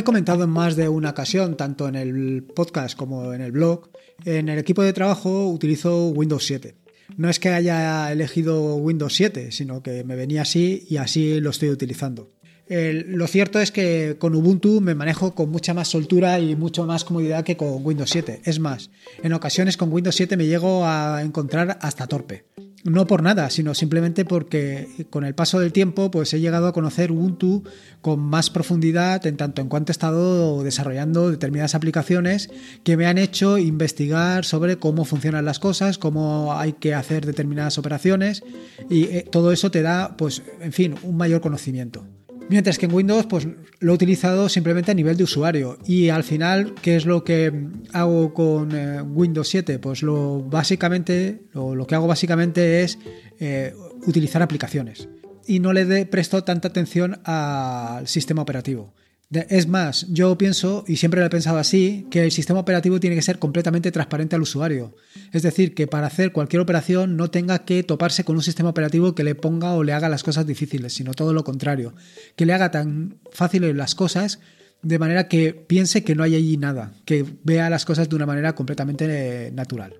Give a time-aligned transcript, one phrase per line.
[0.00, 3.90] He comentado en más de una ocasión, tanto en el podcast como en el blog,
[4.24, 6.74] en el equipo de trabajo utilizo Windows 7.
[7.18, 11.50] No es que haya elegido Windows 7, sino que me venía así y así lo
[11.50, 12.30] estoy utilizando.
[12.66, 17.04] lo cierto es que con Ubuntu me manejo con mucha más soltura y mucho más
[17.04, 18.40] comodidad que con Windows 7.
[18.46, 18.88] Es más,
[19.22, 22.46] en ocasiones con Windows 7 me llego a encontrar hasta torpe
[22.84, 26.72] no por nada, sino simplemente porque con el paso del tiempo pues he llegado a
[26.72, 27.62] conocer Ubuntu
[28.00, 32.50] con más profundidad en tanto en cuanto he estado desarrollando determinadas aplicaciones
[32.82, 37.76] que me han hecho investigar sobre cómo funcionan las cosas, cómo hay que hacer determinadas
[37.76, 38.42] operaciones
[38.88, 42.04] y eh, todo eso te da pues en fin, un mayor conocimiento.
[42.50, 43.46] Mientras que en Windows pues,
[43.78, 45.78] lo he utilizado simplemente a nivel de usuario.
[45.86, 47.52] Y al final, ¿qué es lo que
[47.92, 49.78] hago con eh, Windows 7?
[49.78, 52.98] Pues lo básicamente, lo, que hago básicamente es
[53.38, 53.72] eh,
[54.04, 55.08] utilizar aplicaciones.
[55.46, 58.94] Y no le presto tanta atención al sistema operativo.
[59.32, 63.14] Es más, yo pienso, y siempre lo he pensado así, que el sistema operativo tiene
[63.14, 64.96] que ser completamente transparente al usuario.
[65.32, 69.14] Es decir, que para hacer cualquier operación no tenga que toparse con un sistema operativo
[69.14, 71.94] que le ponga o le haga las cosas difíciles, sino todo lo contrario.
[72.34, 74.40] Que le haga tan fáciles las cosas
[74.82, 78.26] de manera que piense que no hay allí nada, que vea las cosas de una
[78.26, 79.94] manera completamente eh, natural.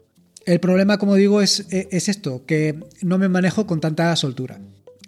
[0.44, 4.59] El problema, como digo, es, es esto, que no me manejo con tanta soltura.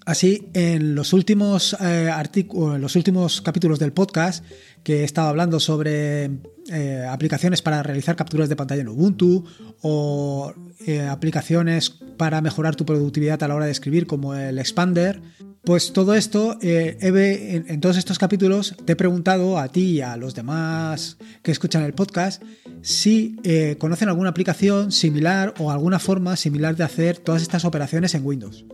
[0.04, 4.44] Así, en los últimos eh, artículos, los últimos capítulos del podcast
[4.82, 6.30] que he estado hablando sobre
[6.72, 9.44] eh, aplicaciones para realizar capturas de pantalla en Ubuntu
[9.80, 10.52] o
[10.86, 15.22] eh, aplicaciones para mejorar tu productividad a la hora de escribir como el Expander,
[15.64, 20.16] pues todo esto, en, en, todos estos capítulos te he preguntado a ti y a
[20.16, 22.42] los demás que escuchan el podcast
[22.80, 23.36] si
[23.78, 28.64] conocen alguna aplicación similar o alguna forma similar de hacer todas estas operaciones en Windows.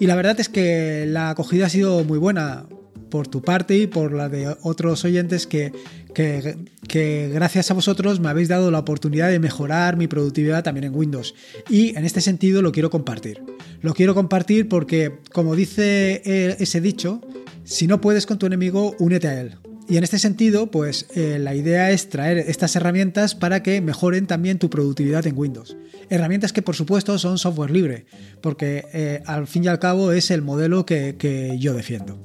[0.00, 2.66] Y la verdad es que la acogida ha sido muy buena
[3.10, 5.72] por tu parte y por la de otros oyentes que,
[6.14, 10.96] que, gracias a vosotros me habéis dado la oportunidad de mejorar mi productividad también en
[10.96, 11.34] Windows.
[11.68, 13.40] Y en este sentido lo quiero compartir.
[13.82, 16.22] Lo quiero compartir porque, como dice
[16.60, 17.20] ese dicho,
[17.62, 19.58] si no puedes con tu enemigo, únete a él.
[19.86, 24.26] Y en este sentido, pues eh, la idea es traer estas herramientas para que mejoren
[24.26, 25.76] también tu productividad en Windows.
[26.08, 28.06] Herramientas que por supuesto son software libre,
[28.40, 32.18] porque eh, al fin y al cabo es el modelo que, que yo defiendo.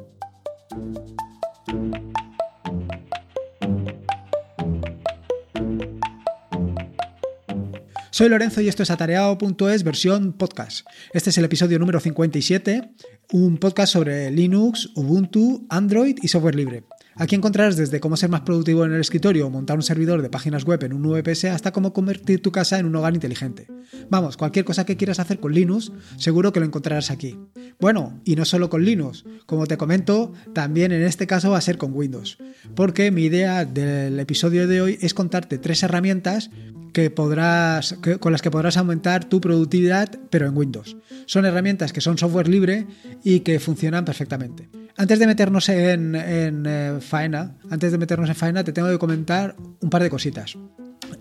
[8.11, 10.85] Soy Lorenzo y esto es atareado.es versión podcast.
[11.13, 12.89] Este es el episodio número 57,
[13.31, 16.83] un podcast sobre Linux, Ubuntu, Android y software libre.
[17.19, 20.29] Aquí encontrarás desde cómo ser más productivo en el escritorio o montar un servidor de
[20.29, 23.67] páginas web en un VPS hasta cómo convertir tu casa en un hogar inteligente.
[24.09, 27.37] Vamos, cualquier cosa que quieras hacer con Linux, seguro que lo encontrarás aquí.
[27.77, 31.61] Bueno, y no solo con Linux, como te comento, también en este caso va a
[31.61, 32.37] ser con Windows,
[32.73, 36.49] porque mi idea del episodio de hoy es contarte tres herramientas
[36.93, 40.97] que podrás, con las que podrás aumentar tu productividad, pero en Windows.
[41.25, 42.87] Son herramientas que son software libre
[43.23, 44.69] y que funcionan perfectamente.
[44.97, 49.55] Antes de meternos en, eh, faena, antes de meternos en faena, te tengo que comentar
[49.81, 50.57] un par de cositas.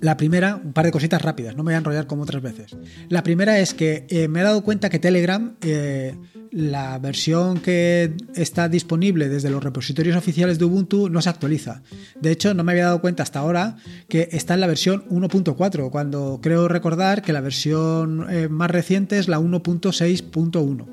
[0.00, 2.76] La primera, un par de cositas rápidas, no me voy a enrollar como otras veces.
[3.09, 6.15] La primera es que eh, me he dado cuenta que Telegram, eh,
[6.50, 11.82] la versión que está disponible desde los repositorios oficiales de Ubuntu, no se actualiza.
[12.21, 13.76] De hecho, no me había dado cuenta hasta ahora
[14.09, 19.19] que está en la versión 1.4, cuando creo recordar que la versión eh, más reciente
[19.19, 20.87] es la 1.6.1.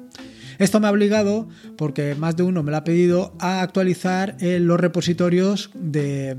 [0.57, 4.79] Esto me ha obligado, porque más de uno me lo ha pedido, a actualizar los
[4.79, 6.37] repositorios de,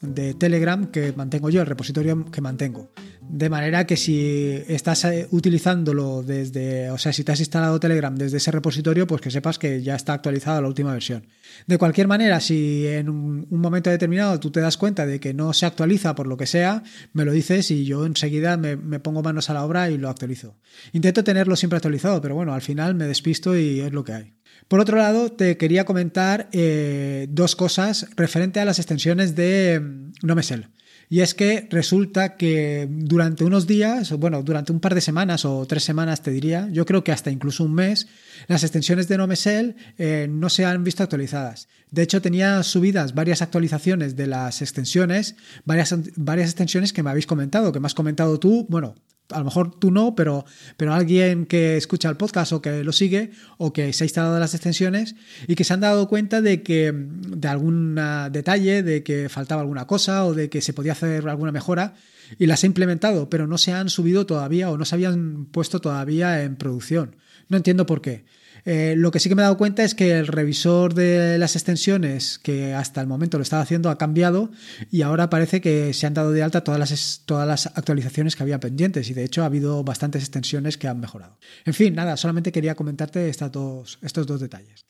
[0.00, 2.90] de Telegram que mantengo yo, el repositorio que mantengo.
[3.28, 8.14] De manera que si estás eh, utilizándolo desde, o sea, si te has instalado Telegram
[8.14, 11.26] desde ese repositorio, pues que sepas que ya está actualizada la última versión.
[11.66, 15.52] De cualquier manera, si en un, momento determinado tú te das cuenta de que no
[15.52, 19.50] se actualiza por lo que sea, me lo dices y yo enseguida me, pongo manos
[19.50, 20.56] a la obra y lo actualizo.
[20.92, 24.32] Intento tenerlo siempre actualizado, pero bueno, al final me despisto y es lo que hay.
[24.68, 30.26] Por otro lado, te quería comentar eh, dos cosas referente a las extensiones de mm,
[30.26, 30.68] Nomesel.
[31.08, 35.64] Y es que resulta que durante unos días, bueno, durante un par de semanas o
[35.66, 38.08] tres semanas te diría, yo creo que hasta incluso un mes,
[38.48, 41.68] las extensiones de Nomesel eh, no se han visto actualizadas.
[41.92, 47.26] De hecho, tenía subidas varias actualizaciones de las extensiones, varias, varias extensiones que me habéis
[47.28, 48.96] comentado, que me has comentado tú, bueno,
[49.30, 50.44] a lo mejor tú no, pero,
[50.76, 54.38] pero alguien que escucha el podcast o que lo sigue o que se ha instalado
[54.38, 57.98] las extensiones y que se han dado cuenta de que de algún
[58.30, 61.94] detalle, de que faltaba alguna cosa o de que se podía hacer alguna mejora
[62.38, 65.80] y las ha implementado, pero no se han subido todavía o no se habían puesto
[65.80, 67.16] todavía en producción.
[67.48, 68.24] No entiendo por qué.
[68.66, 71.54] Eh, lo que sí que me he dado cuenta es que el revisor de las
[71.54, 74.50] extensiones, que hasta el momento lo estaba haciendo, ha cambiado
[74.90, 78.42] y ahora parece que se han dado de alta todas las, todas las actualizaciones que
[78.42, 81.38] había pendientes y de hecho ha habido bastantes extensiones que han mejorado.
[81.64, 84.84] En fin, nada, solamente quería comentarte estos dos, detalles.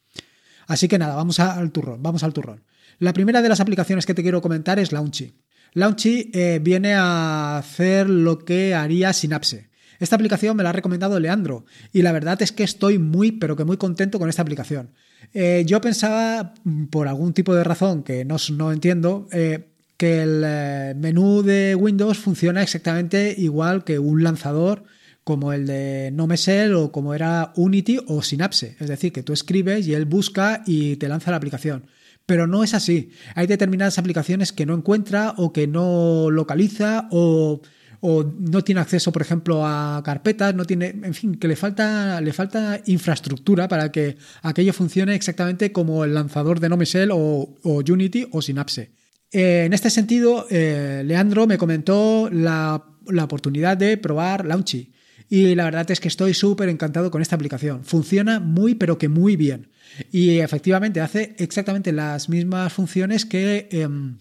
[0.66, 2.64] Así que nada, vamos al turrón, vamos al turrón.
[2.98, 5.34] La primera de las aplicaciones que te quiero comentar es Launchy.
[5.74, 9.65] Launchy eh, viene a hacer lo que haría Synapse.
[9.98, 13.56] Esta aplicación me la ha recomendado Leandro y la verdad es que estoy muy, pero
[13.56, 14.90] que muy contento con esta aplicación.
[15.32, 20.22] Eh, yo pensaba, mm, por algún tipo de razón que no, no entiendo, eh, que
[20.22, 24.84] el menú de Windows funciona exactamente igual que un lanzador
[25.26, 28.76] como el de Nomesel o como era Unity o Synapse.
[28.78, 31.86] Es decir, que tú escribes y él busca y te lanza la aplicación.
[32.26, 33.10] Pero no es así.
[33.34, 37.60] Hay determinadas aplicaciones que no encuentra o que no localiza o,
[38.02, 42.32] no tiene acceso, por ejemplo, a carpetas, no tiene, en fin, que le falta, le
[42.32, 48.26] falta infraestructura para que aquello funcione exactamente como el lanzador de Nomesel o, o Unity
[48.32, 48.92] o Synapse.
[49.32, 54.92] Eh, en este sentido, eh, Leandro me comentó la, la oportunidad de probar Launchy.
[55.28, 57.84] Y la verdad es que estoy súper encantado con esta aplicación.
[57.84, 59.70] Funciona muy, pero que muy bien.
[60.12, 64.18] Y efectivamente hace exactamente las mismas funciones que, em,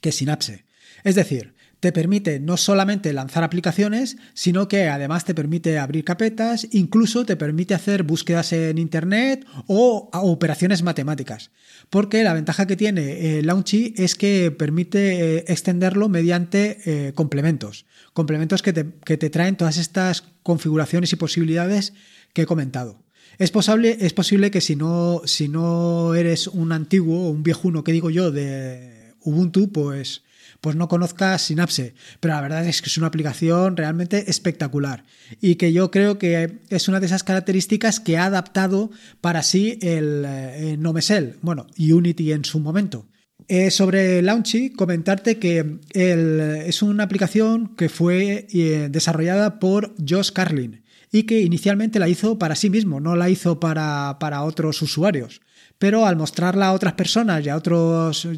[0.00, 0.64] que Synapse.
[1.04, 6.68] Es decir, te permite no solamente lanzar aplicaciones, sino que además te permite abrir carpetas,
[6.70, 11.50] incluso te permite hacer búsquedas en Internet o operaciones matemáticas.
[11.88, 17.86] Porque la ventaja que tiene eh, Launchy es que permite eh, extenderlo mediante eh, complementos.
[18.12, 21.94] Complementos que te, que te traen todas estas configuraciones y posibilidades
[22.34, 23.02] que he comentado.
[23.38, 27.82] Es posible, es posible que si no, si no eres un antiguo o un viejuno,
[27.84, 30.22] que digo yo, de Ubuntu, pues,
[30.60, 31.94] pues no conozcas Synapse.
[32.20, 35.04] Pero la verdad es que es una aplicación realmente espectacular
[35.40, 38.90] y que yo creo que es una de esas características que ha adaptado
[39.20, 43.06] para sí el, eh, Nomesel, bueno, Unity en su momento.
[43.48, 50.84] Eh, sobre Launchy, comentarte que es una aplicación que fue eh, desarrollada por Josh Carlin
[51.10, 55.40] y que inicialmente la hizo para sí mismo, no la hizo para, para otros usuarios.
[55.80, 58.28] Pero al mostrarla a otras personas y a otros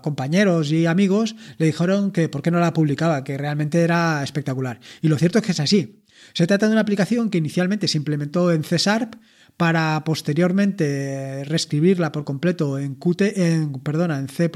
[0.00, 4.78] compañeros y amigos, le dijeron que por qué no la publicaba, que realmente era espectacular.
[5.02, 6.04] Y lo cierto es que es así.
[6.34, 9.16] Se trata de una aplicación que inicialmente se implementó en C Sharp
[9.56, 14.48] para posteriormente reescribirla por completo en, Qt, perdona, en C++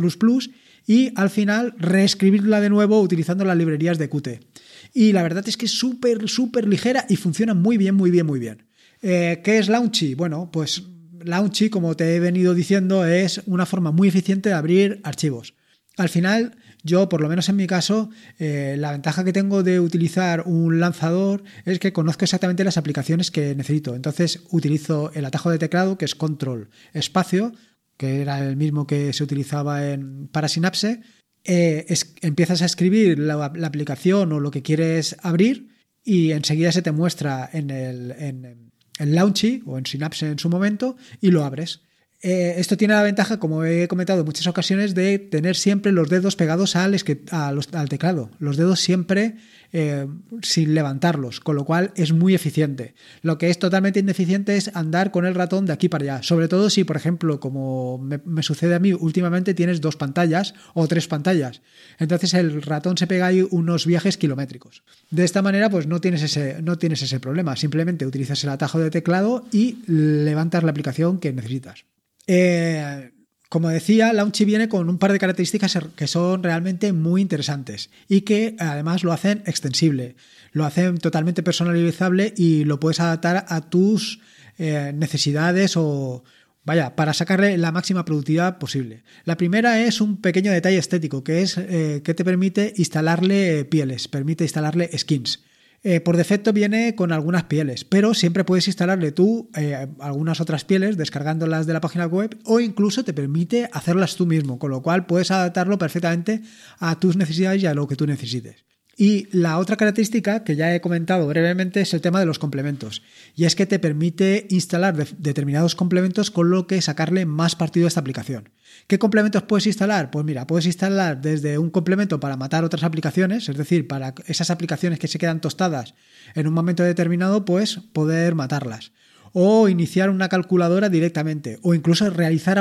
[0.86, 4.46] y al final reescribirla de nuevo utilizando las librerías de Qt.
[4.94, 8.26] Y la verdad es que es súper, súper ligera y funciona muy bien, muy bien,
[8.26, 8.62] muy bien.
[9.02, 10.14] Eh, ¿Qué es Launchy?
[10.14, 10.84] Bueno, pues
[11.28, 15.54] Launchy, como te he venido diciendo, es una forma muy eficiente de abrir archivos.
[15.96, 19.80] Al final, yo, por lo menos en mi caso, eh, la ventaja que tengo de
[19.80, 23.94] utilizar un lanzador es que conozco exactamente las aplicaciones que necesito.
[23.94, 27.52] Entonces, utilizo el atajo de teclado, que es control espacio,
[27.96, 31.02] que era el mismo que se utilizaba en, para Synapse,
[31.44, 31.86] eh,
[32.22, 35.68] empiezas a escribir la, aplicación o lo que quieres abrir
[36.04, 38.67] y enseguida se te muestra en el en,
[38.98, 41.82] en Launchy o en Synapse en su momento y lo abres.
[42.20, 46.08] Eh, esto tiene la ventaja, como he comentado en muchas ocasiones, de tener siempre los
[46.08, 46.96] dedos pegados al,
[47.30, 48.30] al teclado.
[48.40, 49.36] Los dedos siempre
[49.72, 50.06] eh,
[50.42, 52.94] sin levantarlos, con lo cual es muy eficiente.
[53.22, 56.22] Lo que es totalmente ineficiente es andar con el ratón de aquí para allá.
[56.22, 60.88] Sobre todo si, por ejemplo, como me, sucede a mí últimamente, tienes dos pantallas o
[60.88, 61.60] tres pantallas.
[61.98, 64.82] Entonces el ratón se pega ahí unos viajes kilométricos.
[65.10, 67.56] De esta manera, pues no tienes ese, no tienes ese problema.
[67.56, 71.84] Simplemente utilizas el atajo de teclado y levantas la aplicación que necesitas.
[72.26, 73.10] Eh,
[73.48, 78.20] como decía, Launchy viene con un par de características que son realmente muy interesantes y
[78.20, 80.16] que además lo hacen extensible,
[80.52, 84.20] lo hacen totalmente personalizable y lo puedes adaptar a tus
[84.58, 86.24] eh, necesidades o,
[86.64, 89.02] vaya, para sacarle la máxima productividad posible.
[89.24, 94.08] La primera es un pequeño detalle estético, que es eh, que te permite instalarle pieles,
[94.08, 95.42] permite instalarle skins.
[95.84, 100.64] Eh, por defecto viene con algunas pieles, pero siempre puedes instalarle tú eh, algunas otras
[100.64, 104.82] pieles descargándolas de la página web o incluso te permite hacerlas tú mismo, con lo
[104.82, 106.42] cual puedes adaptarlo perfectamente
[106.78, 108.64] a tus necesidades y a lo que tú necesites.
[109.00, 113.04] Y la otra característica que ya he comentado brevemente es el tema de los complementos.
[113.36, 117.88] Y es que te permite instalar determinados complementos con lo que sacarle más partido a
[117.88, 118.48] esta aplicación.
[118.88, 120.10] ¿Qué complementos puedes instalar?
[120.10, 124.50] Pues mira, puedes instalar desde un complemento para matar otras aplicaciones, es decir, para esas
[124.50, 125.94] aplicaciones que se quedan tostadas
[126.34, 128.90] en un momento determinado, pues poder matarlas
[129.32, 132.58] o iniciar una calculadora directamente, o incluso realizar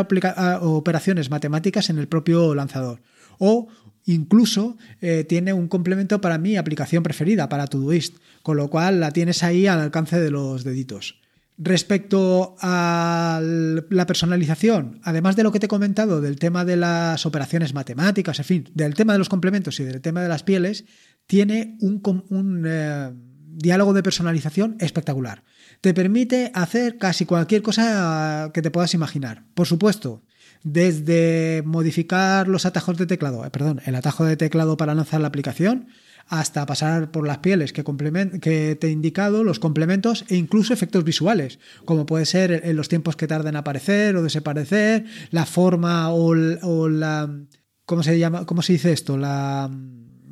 [0.62, 3.02] operaciones matemáticas en el propio lanzador,
[3.40, 3.70] o
[4.08, 9.12] Incluso eh, tiene un complemento para mi aplicación preferida, para Todoist, con lo cual la
[9.12, 11.20] tienes ahí al alcance de los deditos.
[11.58, 17.26] Respecto a la personalización, además de lo que te he comentado del tema de las
[17.26, 20.86] operaciones matemáticas, en fin, del tema de los complementos y del tema de las pieles,
[21.26, 23.12] tiene un, eh,
[23.58, 25.44] diálogo de personalización espectacular.
[25.82, 29.44] Te permite hacer casi cualquier cosa que te puedas imaginar.
[29.54, 30.24] Por supuesto,
[30.64, 35.28] desde modificar los atajos de teclado, eh, perdón, el atajo de teclado para lanzar la
[35.28, 35.88] aplicación,
[36.28, 37.84] hasta pasar por las pieles que,
[38.42, 42.90] que te he indicado, los complementos e incluso efectos visuales, como puede ser en los
[42.90, 47.30] tiempos que tardan en aparecer o desaparecer, la forma o, la...
[47.86, 48.46] ¿Cómo se llama?
[48.46, 49.18] ¿Cómo se dice esto?
[49.18, 49.72] La...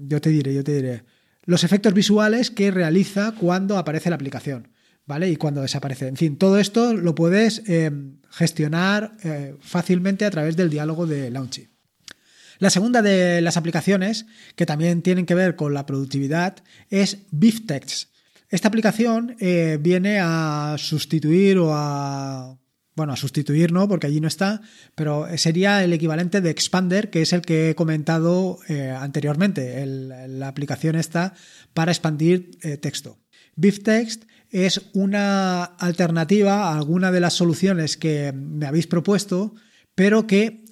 [0.07, 1.03] Yo te diré, yo te diré.
[1.45, 4.74] Los efectos visuales que realiza cuando aparece la aplicación.
[5.05, 5.29] ¿Vale?
[5.29, 6.07] Y cuando desaparece.
[6.07, 7.91] En fin, todo esto lo puedes eh,
[8.31, 11.69] gestionar eh, fácilmente a través del diálogo de Launchy.
[12.57, 16.55] La segunda de las aplicaciones, que también tienen que ver con la productividad,
[16.89, 18.09] es Biftex.
[18.49, 22.57] Esta aplicación eh, viene a sustituir o a
[22.95, 24.61] bueno, a sustituir no, porque allí no está,
[24.95, 28.59] pero sería el equivalente de Expander, que es el que he comentado
[28.97, 29.85] anteriormente.
[29.85, 31.33] la aplicación está
[31.73, 33.19] para expandir eh, texto.
[33.55, 39.55] Biftext es una alternativa a alguna de las soluciones que me habéis propuesto,
[39.95, 40.63] pero que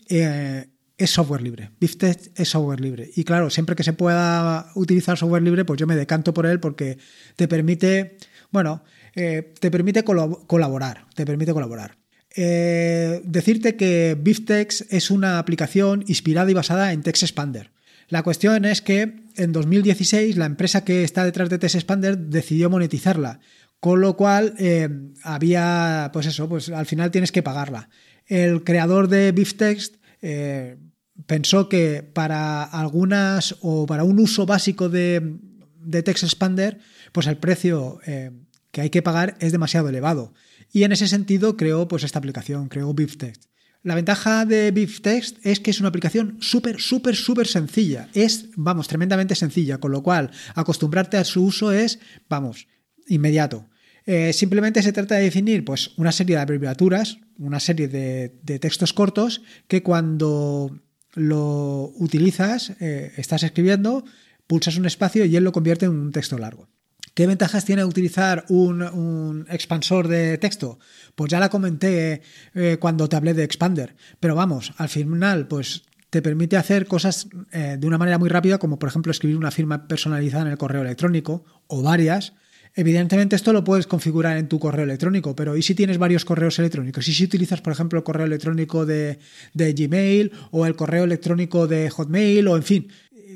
[0.97, 1.71] es software libre.
[1.79, 3.09] BiffText es software libre.
[3.15, 6.59] Y claro, siempre que se pueda utilizar software libre, pues yo me decanto por él
[6.59, 6.97] porque
[7.35, 8.17] te permite,
[8.51, 8.83] bueno,
[9.15, 11.05] eh, te permite colaborar.
[11.15, 11.97] Te permite colaborar.
[12.35, 17.71] Eh, decirte que BiffText es una aplicación inspirada y basada en TextExpander.
[18.09, 23.39] La cuestión es que en 2016 la empresa que está detrás de TextExpander decidió monetizarla,
[23.83, 24.87] con lo cual eh,
[25.23, 27.89] había, pues eso, pues al final tienes que pagarla.
[28.25, 30.77] El creador de BiffText eh,
[31.25, 35.35] pensó que para algunas o para un uso básico de,
[35.81, 36.79] de Text Expander,
[37.11, 38.31] pues el precio eh,
[38.71, 40.33] que hay que pagar es demasiado elevado.
[40.71, 43.47] Y en ese sentido creó pues esta aplicación, creó BeefText.
[43.81, 48.07] La ventaja de BeefText es que es una aplicación súper, súper, súper sencilla.
[48.13, 51.99] Es, vamos, tremendamente sencilla, con lo cual acostumbrarte a su uso es,
[52.29, 52.69] vamos,
[53.09, 53.67] inmediato.
[54.05, 58.29] Eh, simplemente se trata de definir pues, una serie de abreviaturas, una serie de,
[58.59, 60.79] textos cortos que cuando
[61.13, 64.03] lo utilizas, eh, estás escribiendo,
[64.47, 66.67] pulsas un espacio y él lo convierte en un texto largo.
[67.13, 70.79] ¿Qué ventajas tiene utilizar un, expansor de texto?
[71.15, 72.23] Pues ya la comenté
[72.55, 73.95] eh, cuando te hablé de Expander.
[74.19, 78.77] Pero vamos, al final, pues te permite hacer cosas de una manera muy rápida, como
[78.77, 82.33] por ejemplo escribir una firma personalizada en el correo electrónico o varias,
[82.75, 86.57] Evidentemente esto lo puedes configurar en tu correo electrónico, pero ¿y si tienes varios correos
[86.57, 87.07] electrónicos?
[87.07, 89.19] ¿Y si utilizas, por ejemplo, el correo electrónico de,
[89.53, 92.87] Gmail o el correo electrónico de Hotmail o en fin?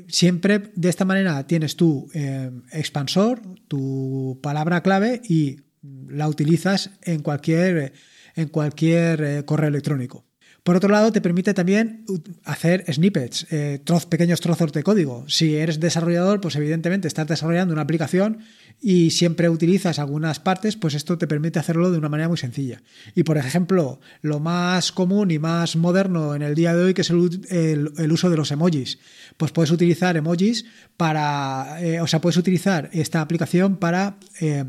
[0.08, 5.60] Siempre de esta manera tienes tu eh, expansor, tu palabra clave y
[6.08, 7.92] la utilizas en cualquier,
[8.34, 10.27] en cualquier eh, correo electrónico.
[10.62, 12.04] Por otro lado, te permite también
[12.44, 15.24] hacer snippets, eh, pequeños trozos de código.
[15.28, 18.40] Si eres desarrollador, pues evidentemente estás desarrollando una aplicación
[18.80, 22.82] y siempre utilizas algunas partes, pues esto te permite hacerlo de una manera muy sencilla.
[23.14, 27.02] Y por ejemplo, lo más común y más moderno en el día de hoy, que
[27.02, 28.98] es el, uso de los emojis.
[29.36, 34.64] Pues puedes utilizar emojis para, eh, o sea, puedes utilizar esta aplicación para, eh,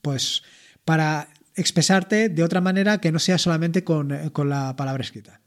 [0.00, 0.42] pues,
[0.84, 5.40] para expresarte de otra manera que no sea solamente con, con la palabra escrita.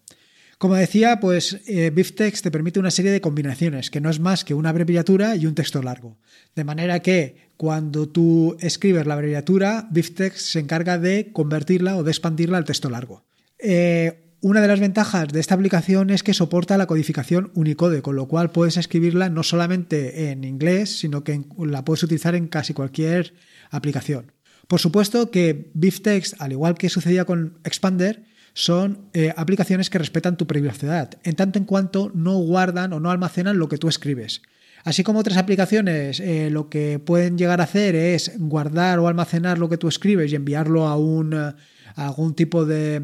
[0.57, 4.45] Como decía, pues eh, BiffText te permite una serie de combinaciones, que no es más
[4.45, 6.17] que una abreviatura y un texto largo.
[6.55, 12.11] De manera que cuando tú escribes la abreviatura, BiffText se encarga de convertirla o de
[12.11, 13.25] expandirla al texto largo.
[13.59, 18.15] Eh, una de las ventajas de esta aplicación es que soporta la codificación Unicode, con
[18.15, 22.73] lo cual puedes escribirla no solamente en inglés, sino que la puedes utilizar en casi
[22.73, 23.33] cualquier
[23.71, 24.34] aplicación.
[24.67, 30.37] Por supuesto que BiffText, al igual que sucedía con Expander, son eh, aplicaciones que respetan
[30.37, 34.41] tu privacidad, en tanto en cuanto no guardan o no almacenan lo que tú escribes.
[34.85, 39.57] Así como otras aplicaciones eh, lo que pueden llegar a hacer es guardar o almacenar
[39.57, 41.55] lo que tú escribes y enviarlo a, un, a
[41.95, 43.01] algún tipo de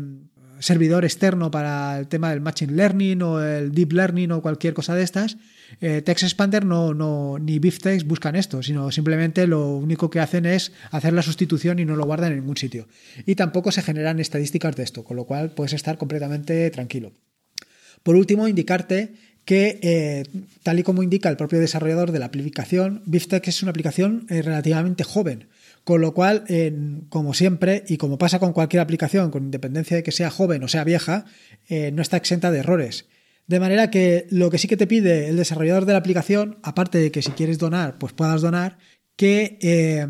[0.60, 4.96] servidor externo para el tema del Machine Learning o el Deep Learning o cualquier cosa
[4.96, 5.38] de estas,
[5.80, 10.46] eh, Text Expander no, no, ni BiffText buscan esto, sino simplemente lo único que hacen
[10.46, 12.88] es hacer la sustitución y no lo guardan en ningún sitio.
[13.26, 17.14] Y tampoco se generan estadísticas de esto, con lo cual puedes estar completamente tranquilo.
[18.04, 19.14] Por último, indicarte
[19.46, 20.24] que, eh,
[20.64, 24.42] tal y como indica el propio desarrollador de la aplicación, BiffText es una aplicación eh,
[24.42, 25.48] relativamente joven.
[25.84, 26.46] Con lo cual,
[27.10, 30.68] como siempre, y como pasa con cualquier aplicación, con independencia de que sea joven o
[30.68, 31.26] sea vieja,
[31.70, 33.08] no está exenta de errores.
[33.48, 36.98] De manera que lo que sí que te pide el desarrollador de la aplicación, aparte
[36.98, 38.78] de que si quieres donar, pues puedas donar,
[39.16, 40.08] que eh,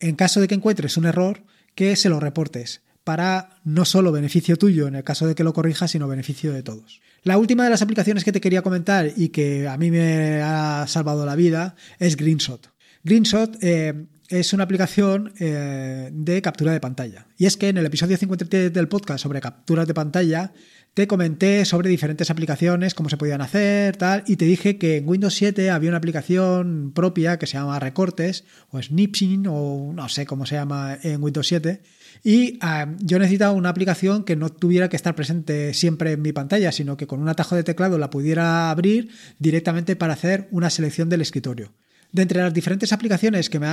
[0.00, 4.56] en caso de que encuentres un error, que se lo reportes para no solo beneficio
[4.56, 7.00] tuyo en el caso de que lo corrijas, sino beneficio de todos.
[7.22, 10.86] La última de las aplicaciones que te quería comentar y que a mí me ha
[10.88, 12.68] salvado la vida es Greenshot.
[13.04, 17.28] Greenshot eh, es una aplicación eh, de captura de pantalla.
[17.38, 20.52] Y es que en el episodio 53 del podcast sobre capturas de pantalla
[20.96, 25.06] te comenté sobre diferentes aplicaciones, cómo se podían hacer, tal, y te dije que en
[25.06, 30.24] Windows 7 había una aplicación propia que se llama Recortes o Snipsing o no sé
[30.24, 31.82] cómo se llama en Windows 7.
[32.24, 32.58] Y
[33.00, 36.96] yo necesitaba una aplicación que no tuviera que estar presente siempre en mi pantalla, sino
[36.96, 41.20] que con un atajo de teclado la pudiera abrir directamente para hacer una selección del
[41.20, 41.74] escritorio.
[42.12, 43.68] De entre las diferentes aplicaciones que me,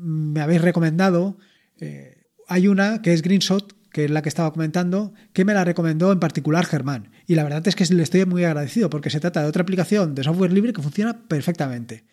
[0.00, 1.36] me habéis recomendado,
[1.78, 5.64] eh, hay una que es Greenshot, que es la que estaba comentando, que me la
[5.64, 7.08] recomendó en particular Germán.
[7.26, 10.14] Y la verdad es que le estoy muy agradecido porque se trata de otra aplicación
[10.14, 12.04] de software libre que funciona perfectamente.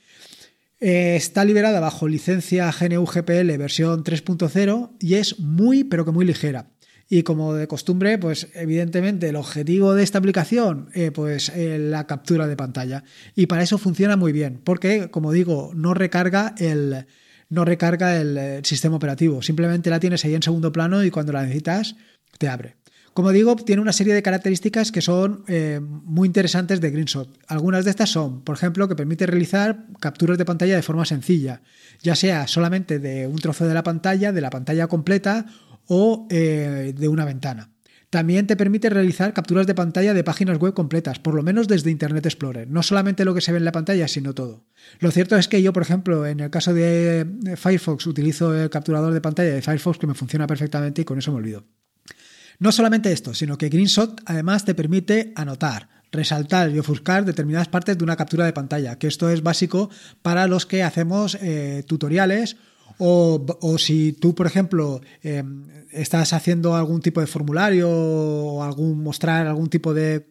[0.79, 6.23] Eh, está liberada bajo licencia GNU GPL versión 3.0 y es muy, pero que muy
[6.23, 6.69] ligera.
[7.09, 12.07] Y como de costumbre, pues evidentemente el objetivo de esta aplicación, eh, pues eh, la
[12.07, 13.03] captura de pantalla.
[13.35, 17.07] Y para eso funciona muy bien, porque como digo, no recarga el,
[17.53, 19.41] no recarga el, sistema operativo.
[19.41, 21.95] Simplemente la tienes ahí en segundo plano y cuando la necesitas,
[22.37, 22.75] te abre.
[23.13, 27.29] Como digo, tiene una serie de características que son eh, muy interesantes de Greenshot.
[27.47, 31.61] Algunas de estas son, por ejemplo, que permite realizar capturas de pantalla de forma sencilla,
[32.01, 35.45] ya sea solamente de un trozo de la pantalla, de la pantalla completa
[35.85, 37.72] o eh, de una ventana.
[38.13, 41.89] También te permite realizar capturas de pantalla de páginas web completas, por lo menos desde
[41.89, 42.69] Internet Explorer.
[42.69, 44.67] No solamente lo que se ve en la pantalla, sino todo.
[44.99, 47.25] Lo cierto es que yo, por ejemplo, en el caso de
[47.57, 51.31] Firefox, utilizo el capturador de pantalla de Firefox que me funciona perfectamente y con eso
[51.31, 51.65] me olvido.
[52.59, 57.97] No solamente esto, sino que Greenshot además te permite anotar, resaltar y ofuscar determinadas partes
[57.97, 59.89] de una captura de pantalla, que esto es básico
[60.21, 62.57] para los que hacemos eh, tutoriales
[62.99, 69.47] o, si tú, por ejemplo, em, estás haciendo algún tipo de formulario o algún, mostrar
[69.47, 70.25] algún tipo de,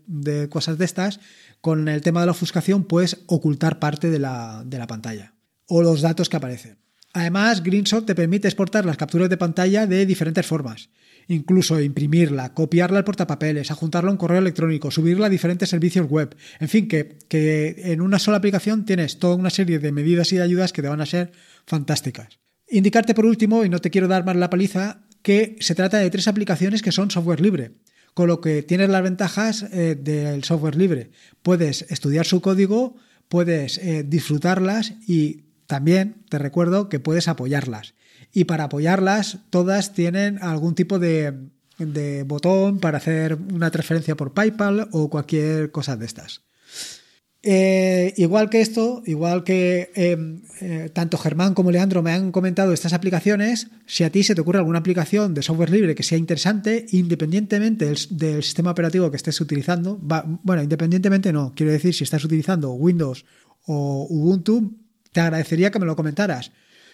[0.51, 1.21] cosas de estas,
[1.61, 5.35] con el tema de la ofuscación puedes ocultar parte de la, de la pantalla
[5.67, 6.79] o los datos que aparecen.
[7.15, 10.89] Además, Greenshot te permite exportar las capturas de pantalla de diferentes formas.
[11.29, 16.35] Incluso imprimirla, copiarla al portapapeles, adjuntarla a un correo electrónico, subirla a diferentes servicios web.
[16.59, 20.37] En fin, que, que en una sola aplicación tienes toda una serie de medidas y
[20.37, 21.33] de ayudas que te van a ser
[21.67, 22.42] fantásticas.
[22.73, 26.09] Indicarte por último, y no te quiero dar más la paliza, que se trata de
[26.09, 27.73] tres aplicaciones que son software libre,
[28.15, 31.11] con lo que tienes las ventajas eh, del software libre.
[31.43, 32.97] Puedes estudiar su código,
[33.29, 37.93] puedes eh, disfrutarlas y también te recuerdo que puedes apoyarlas.
[38.33, 41.35] Y para apoyarlas, todas tienen algún tipo de,
[41.77, 46.41] de botón para hacer una transferencia por PayPal o cualquier cosa de estas.
[47.45, 52.73] Eh, igual que esto, igual que em, eh, tanto Germán como Leandro me han comentado
[52.73, 56.19] estas aplicaciones, si a ti se te ocurre alguna aplicación de software libre que sea
[56.19, 59.99] interesante, independientemente del, sistema operativo que estés utilizando,
[60.45, 63.25] bueno, independientemente no, quiero decir, si estás utilizando Windows
[63.67, 64.79] o Ubuntu,
[65.11, 66.53] te agradecería que me lo comentaras.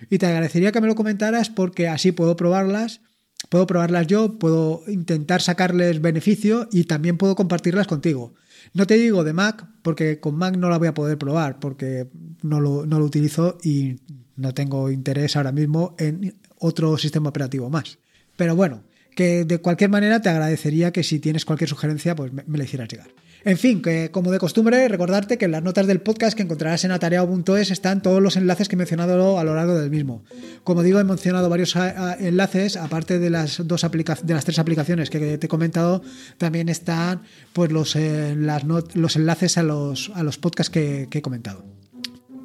[0.09, 3.03] Y te agradecería que me lo comentaras porque así puedo probarlas,
[3.51, 8.33] puedo probarlas yo, puedo intentar sacarles beneficio y también puedo compartirlas contigo.
[8.75, 12.09] No te digo de Mac, porque con Mac no la voy a poder probar, porque
[12.43, 14.01] no lo, no lo utilizo y
[14.37, 17.99] no tengo interés ahora mismo en otro sistema operativo más.
[18.37, 18.85] Pero bueno,
[19.19, 22.87] que de cualquier manera te agradecería que si tienes cualquier sugerencia, pues me, la hicieras
[22.89, 23.09] llegar.
[23.45, 26.85] En fin, que como de costumbre, recordarte que en las notas del podcast que encontrarás
[26.85, 30.23] en atareado.es están todos los enlaces que he mencionado a lo largo del mismo.
[30.63, 31.75] Como digo, he mencionado varios
[32.21, 33.85] enlaces, aparte de las dos
[34.23, 36.01] de las tres aplicaciones que te he comentado,
[36.37, 41.78] también están pues los, eh, los enlaces a los, a los podcasts que he comentado.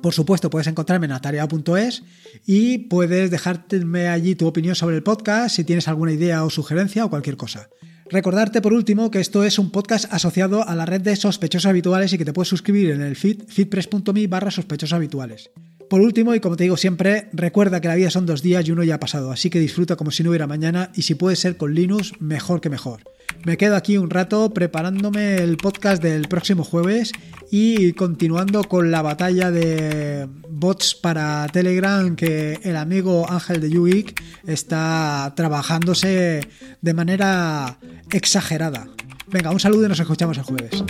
[0.04, 2.04] Por supuesto, puedes encontrarme en atareado.es
[2.46, 7.06] y puedes dejarme allí tu opinión sobre el podcast, si tienes alguna idea o sugerencia
[7.06, 7.70] o cualquier cosa.
[8.10, 12.12] Recordarte por último que esto es un podcast asociado a la red de sospechosos habituales
[12.12, 15.52] y que te puedes suscribir en el feed feedpress.me barra sospechosos habituales.
[15.94, 18.72] Por último, y como te digo siempre, recuerda que la vida son dos días y
[18.72, 21.36] uno ya ha pasado, así que disfruta como si no hubiera mañana y si puede
[21.36, 23.04] ser con Linux, mejor que mejor.
[23.46, 27.12] Me quedo aquí un rato preparándome el podcast del próximo jueves
[27.52, 34.20] y continuando con la batalla de bots para Telegram que el amigo Ángel de Yuik
[34.48, 36.42] está trabajándose
[36.82, 37.78] de manera
[38.10, 38.88] exagerada.
[39.28, 40.84] Venga, un saludo y nos escuchamos el jueves.